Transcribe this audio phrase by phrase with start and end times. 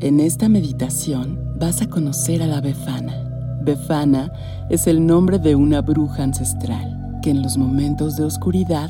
[0.00, 3.12] En esta meditación vas a conocer a la Befana.
[3.60, 4.32] Befana
[4.70, 8.88] es el nombre de una bruja ancestral que en los momentos de oscuridad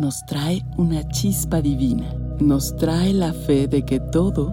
[0.00, 2.12] nos trae una chispa divina.
[2.40, 4.52] Nos trae la fe de que todo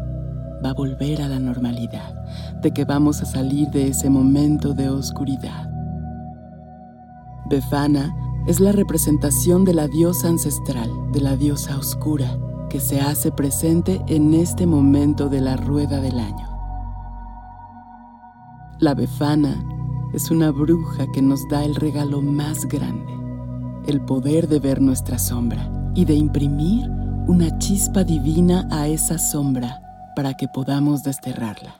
[0.63, 2.13] va a volver a la normalidad,
[2.61, 5.71] de que vamos a salir de ese momento de oscuridad.
[7.49, 8.15] Befana
[8.47, 12.37] es la representación de la diosa ancestral, de la diosa oscura,
[12.75, 16.45] que se hace presente en este momento de la rueda del año.
[18.79, 19.63] La befana
[20.11, 23.13] es una bruja que nos da el regalo más grande,
[23.87, 26.89] el poder de ver nuestra sombra y de imprimir
[27.27, 29.79] una chispa divina a esa sombra
[30.13, 31.75] para que podamos desterrarla,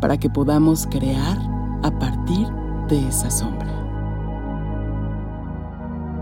[0.00, 1.36] para que podamos crear
[1.82, 2.46] a partir
[2.88, 3.74] de esa sombra.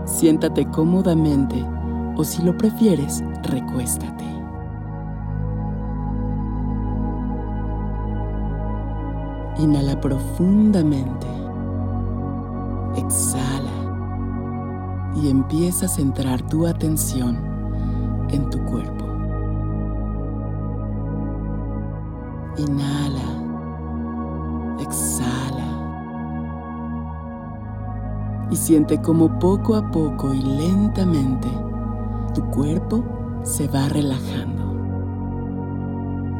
[0.07, 1.63] Siéntate cómodamente
[2.17, 4.25] o si lo prefieres, recuéstate.
[9.59, 11.27] Inhala profundamente.
[12.95, 13.71] Exhala.
[15.15, 17.37] Y empieza a centrar tu atención
[18.29, 19.05] en tu cuerpo.
[22.57, 23.29] Inhala.
[24.79, 25.65] Exhala.
[28.49, 31.47] Y siente como poco a poco y lentamente
[32.37, 33.03] tu cuerpo
[33.41, 34.63] se va relajando.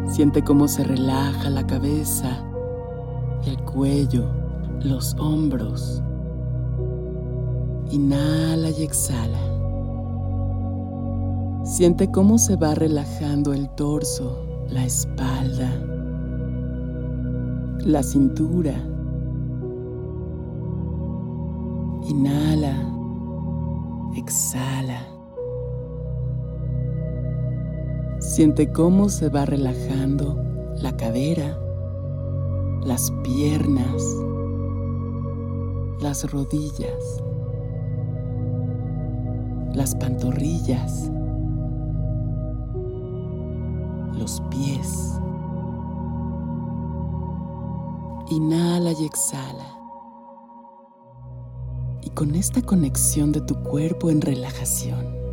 [0.05, 2.45] Siente cómo se relaja la cabeza,
[3.47, 4.29] el cuello,
[4.83, 6.03] los hombros.
[7.89, 9.39] Inhala y exhala.
[11.63, 15.71] Siente cómo se va relajando el torso, la espalda,
[17.79, 18.75] la cintura.
[22.07, 22.87] Inhala,
[24.15, 25.16] exhala.
[28.37, 30.39] Siente cómo se va relajando
[30.75, 31.59] la cadera,
[32.83, 34.03] las piernas,
[35.99, 37.23] las rodillas,
[39.73, 41.09] las pantorrillas,
[44.13, 45.19] los pies.
[48.29, 49.79] Inhala y exhala.
[52.03, 55.26] Y con esta conexión de tu cuerpo en relajación,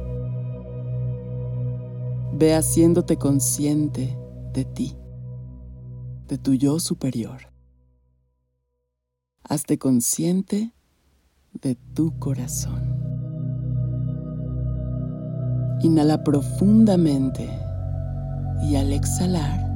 [2.37, 4.19] Ve haciéndote consciente
[4.53, 4.97] de ti,
[6.27, 7.53] de tu yo superior.
[9.49, 10.73] Hazte consciente
[11.53, 12.83] de tu corazón.
[15.83, 17.49] Inhala profundamente
[18.63, 19.71] y al exhalar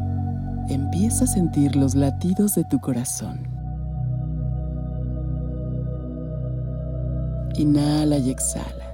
[0.69, 3.47] empieza a sentir los latidos de tu corazón.
[7.57, 8.88] Inhala y exhala.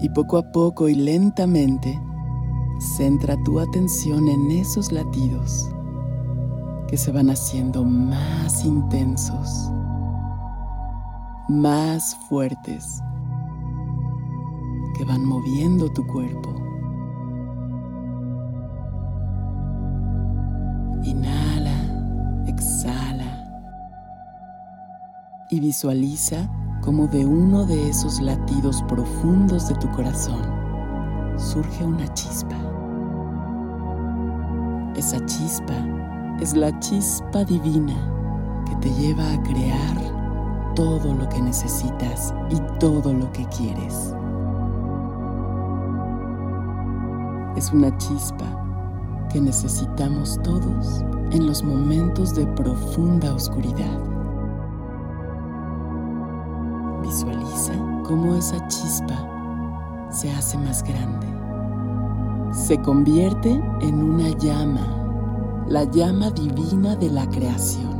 [0.00, 2.00] Y poco a poco y lentamente
[2.96, 5.68] centra tu atención en esos latidos
[6.88, 9.70] que se van haciendo más intensos,
[11.48, 13.02] más fuertes,
[14.96, 16.54] que van moviendo tu cuerpo.
[21.04, 23.44] Inhala, exhala
[25.50, 26.48] y visualiza
[26.88, 30.40] como de uno de esos latidos profundos de tu corazón
[31.36, 32.56] surge una chispa.
[34.96, 35.74] Esa chispa
[36.40, 37.92] es la chispa divina
[38.64, 44.14] que te lleva a crear todo lo que necesitas y todo lo que quieres.
[47.54, 54.17] Es una chispa que necesitamos todos en los momentos de profunda oscuridad.
[58.08, 61.26] Cómo esa chispa se hace más grande.
[62.52, 63.50] Se convierte
[63.82, 67.98] en una llama, la llama divina de la creación.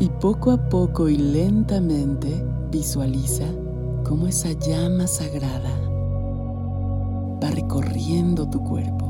[0.00, 3.44] Y poco a poco y lentamente visualiza
[4.04, 5.78] cómo esa llama sagrada
[7.42, 9.06] va recorriendo tu cuerpo.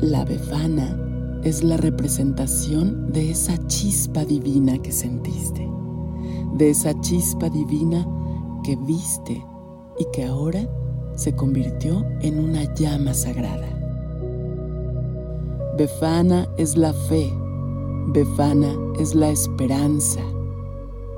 [0.00, 1.09] La befana
[1.42, 5.66] es la representación de esa chispa divina que sentiste,
[6.54, 8.06] de esa chispa divina
[8.62, 9.44] que viste
[9.98, 10.68] y que ahora
[11.14, 13.68] se convirtió en una llama sagrada.
[15.78, 17.32] Befana es la fe,
[18.08, 20.20] Befana es la esperanza.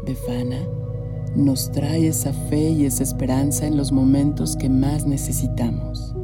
[0.05, 0.59] Befana
[1.35, 6.15] nos trae esa fe y esa esperanza en los momentos que más necesitamos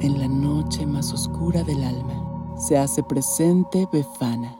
[0.00, 4.56] en la noche más oscura del alma, se hace presente Befana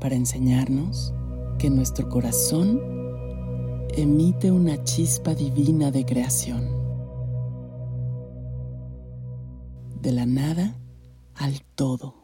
[0.00, 1.12] para enseñarnos
[1.58, 2.80] que nuestro corazón
[3.96, 6.68] emite una chispa divina de creación.
[10.00, 10.76] De la nada
[11.34, 12.14] al todo.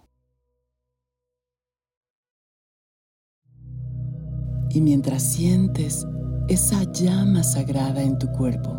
[4.71, 6.07] Y mientras sientes
[6.49, 8.77] esa llama sagrada en tu cuerpo,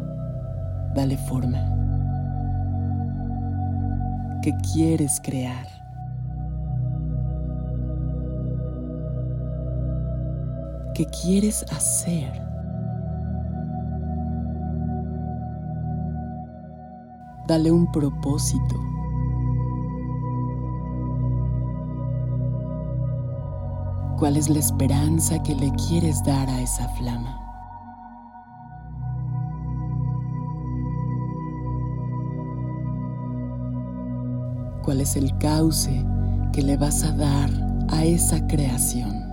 [0.94, 1.75] dale forma.
[4.46, 5.66] ¿Qué quieres crear?
[10.94, 12.32] ¿Qué quieres hacer?
[17.48, 18.76] Dale un propósito.
[24.20, 27.45] ¿Cuál es la esperanza que le quieres dar a esa flama?
[35.06, 36.04] Es el cauce
[36.52, 37.50] que le vas a dar
[37.90, 39.24] a esa creación?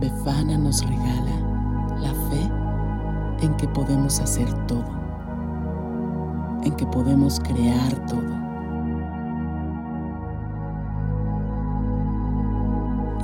[0.00, 4.84] Befana nos regala la fe en que podemos hacer todo,
[6.62, 8.34] en que podemos crear todo.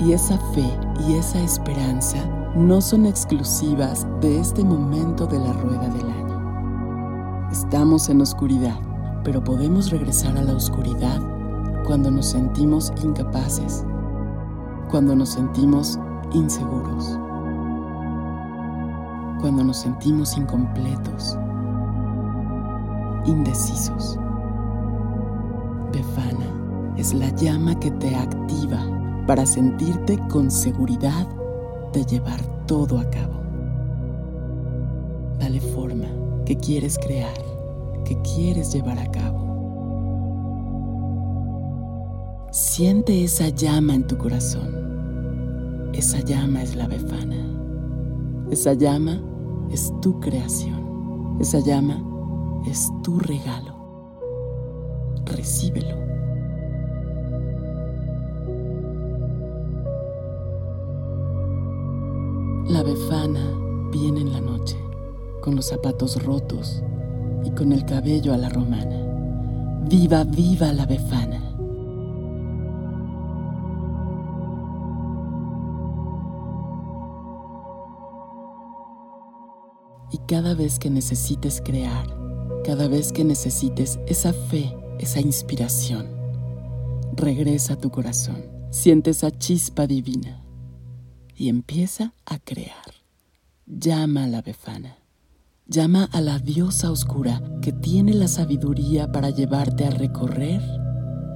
[0.00, 0.70] Y esa fe
[1.06, 2.16] y esa esperanza
[2.56, 6.19] no son exclusivas de este momento de la rueda del año.
[7.52, 8.78] Estamos en oscuridad,
[9.24, 11.20] pero podemos regresar a la oscuridad
[11.84, 13.84] cuando nos sentimos incapaces,
[14.88, 15.98] cuando nos sentimos
[16.32, 17.18] inseguros,
[19.40, 21.36] cuando nos sentimos incompletos,
[23.26, 24.16] indecisos.
[25.92, 28.78] Befana es la llama que te activa
[29.26, 31.26] para sentirte con seguridad
[31.92, 33.40] de llevar todo a cabo.
[35.40, 35.79] Dale forma
[36.50, 37.32] que quieres crear,
[38.04, 39.38] que quieres llevar a cabo.
[42.50, 45.92] Siente esa llama en tu corazón.
[45.94, 47.36] Esa llama es la befana.
[48.50, 49.22] Esa llama
[49.70, 51.36] es tu creación.
[51.38, 52.02] Esa llama
[52.66, 53.76] es tu regalo.
[55.26, 55.96] Recíbelo.
[62.66, 63.40] La befana
[63.92, 64.76] viene en la noche,
[65.40, 66.82] con los zapatos rotos
[67.44, 68.96] y con el cabello a la romana.
[69.88, 71.50] ¡Viva, viva la befana!
[80.12, 82.06] Y cada vez que necesites crear,
[82.64, 86.08] cada vez que necesites esa fe, esa inspiración,
[87.12, 90.44] regresa a tu corazón, siente esa chispa divina
[91.34, 92.94] y empieza a crear.
[93.66, 94.99] Llama a la befana.
[95.70, 100.60] Llama a la diosa oscura que tiene la sabiduría para llevarte a recorrer,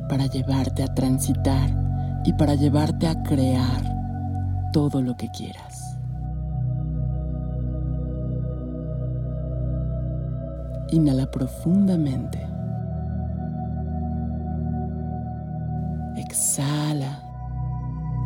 [0.08, 1.70] para llevarte a transitar
[2.24, 3.94] y para llevarte a crear
[4.72, 6.00] todo lo que quieras.
[10.90, 12.44] Inhala profundamente.
[16.16, 17.22] Exhala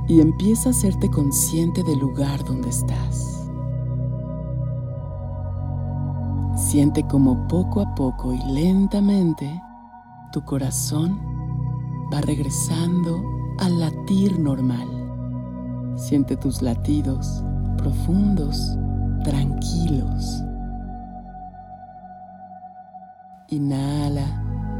[0.08, 3.38] y empieza a hacerte consciente del lugar donde estás.
[6.68, 9.62] Siente como poco a poco y lentamente
[10.32, 11.18] tu corazón
[12.12, 13.24] va regresando
[13.58, 14.86] al latir normal.
[15.96, 17.42] Siente tus latidos
[17.78, 18.76] profundos,
[19.25, 20.44] tranquilos.
[23.48, 24.26] Inhala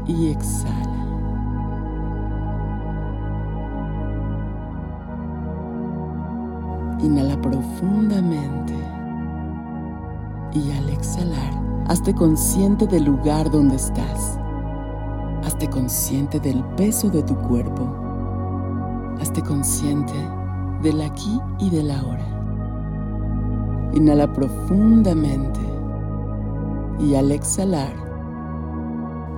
[0.05, 1.07] y exhala.
[6.99, 8.75] Inhala profundamente
[10.53, 14.39] y al exhalar, hazte consciente del lugar donde estás.
[15.43, 17.91] Hazte consciente del peso de tu cuerpo.
[19.19, 20.13] Hazte consciente
[20.83, 22.25] del aquí y del ahora.
[23.93, 25.59] Inhala profundamente
[26.99, 27.93] y al exhalar,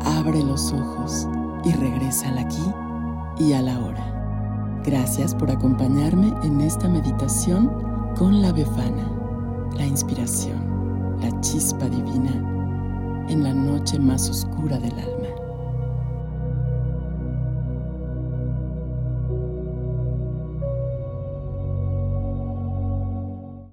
[0.04, 1.30] abre los ojos
[1.64, 2.74] y regresa al aquí
[3.38, 4.82] y a la hora.
[4.84, 7.72] Gracias por acompañarme en esta meditación
[8.18, 9.10] con la befana,
[9.78, 10.71] la inspiración,
[11.22, 12.32] la chispa divina
[13.30, 15.21] en la noche más oscura del alma.